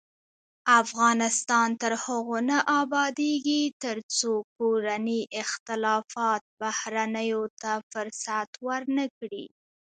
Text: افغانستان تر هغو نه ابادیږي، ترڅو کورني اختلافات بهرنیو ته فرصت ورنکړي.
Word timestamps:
افغانستان 0.81 1.69
تر 1.81 1.93
هغو 2.03 2.37
نه 2.49 2.57
ابادیږي، 2.81 3.63
ترڅو 3.83 4.31
کورني 4.57 5.21
اختلافات 5.41 6.41
بهرنیو 6.61 7.41
ته 7.61 7.71
فرصت 7.91 8.49
ورنکړي. 8.67 9.45